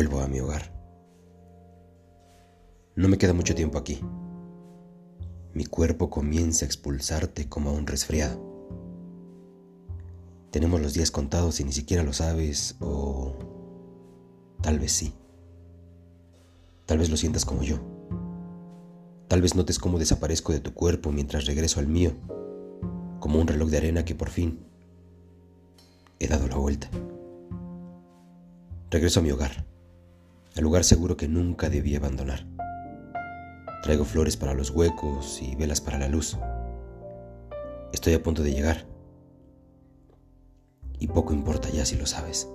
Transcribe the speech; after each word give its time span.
Vuelvo 0.00 0.20
a 0.22 0.28
mi 0.28 0.40
hogar. 0.40 0.72
No 2.96 3.06
me 3.06 3.18
queda 3.18 3.34
mucho 3.34 3.54
tiempo 3.54 3.76
aquí. 3.76 4.00
Mi 5.52 5.66
cuerpo 5.66 6.08
comienza 6.08 6.64
a 6.64 6.68
expulsarte 6.68 7.50
como 7.50 7.68
a 7.68 7.74
un 7.74 7.86
resfriado. 7.86 8.40
Tenemos 10.50 10.80
los 10.80 10.94
días 10.94 11.10
contados 11.10 11.60
y 11.60 11.64
ni 11.64 11.72
siquiera 11.72 12.02
lo 12.02 12.14
sabes 12.14 12.76
o 12.80 13.34
tal 14.62 14.78
vez 14.78 14.92
sí. 14.92 15.12
Tal 16.86 16.96
vez 16.96 17.10
lo 17.10 17.18
sientas 17.18 17.44
como 17.44 17.62
yo. 17.62 17.76
Tal 19.28 19.42
vez 19.42 19.54
notes 19.54 19.78
cómo 19.78 19.98
desaparezco 19.98 20.54
de 20.54 20.60
tu 20.60 20.72
cuerpo 20.72 21.12
mientras 21.12 21.44
regreso 21.44 21.78
al 21.78 21.88
mío, 21.88 22.12
como 23.18 23.38
un 23.38 23.46
reloj 23.46 23.68
de 23.68 23.76
arena 23.76 24.06
que 24.06 24.14
por 24.14 24.30
fin 24.30 24.64
he 26.18 26.26
dado 26.26 26.48
la 26.48 26.56
vuelta. 26.56 26.88
Regreso 28.88 29.20
a 29.20 29.22
mi 29.22 29.30
hogar, 29.30 29.66
al 30.56 30.62
lugar 30.62 30.84
seguro 30.84 31.16
que 31.16 31.28
nunca 31.28 31.68
debí 31.68 31.94
abandonar. 31.96 32.46
Traigo 33.82 34.04
flores 34.04 34.36
para 34.36 34.54
los 34.54 34.70
huecos 34.70 35.40
y 35.42 35.54
velas 35.56 35.80
para 35.80 35.98
la 35.98 36.08
luz. 36.08 36.36
Estoy 37.92 38.14
a 38.14 38.22
punto 38.22 38.42
de 38.42 38.52
llegar. 38.52 38.86
Y 40.98 41.08
poco 41.08 41.32
importa 41.32 41.70
ya 41.70 41.86
si 41.86 41.96
lo 41.96 42.06
sabes. 42.06 42.48